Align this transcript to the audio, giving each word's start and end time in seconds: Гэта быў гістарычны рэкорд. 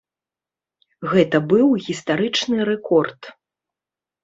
Гэта 1.11 1.37
быў 1.51 1.67
гістарычны 1.89 2.57
рэкорд. 2.73 3.21